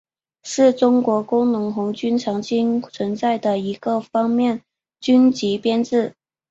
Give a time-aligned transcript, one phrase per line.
[0.41, 4.63] 是中国工农红军曾经存在的一个方面
[4.99, 6.15] 军级编制。